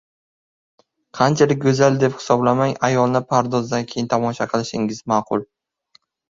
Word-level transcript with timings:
•Qanchalik 1.19 1.61
go‘zal 1.65 1.99
deb 2.05 2.15
hisoblamang, 2.17 2.75
ayolni 2.89 3.23
pardozdan 3.35 3.87
keyin 3.95 4.11
tomosha 4.17 4.51
kilishingiz 4.57 5.07
ma’qul. 5.15 5.49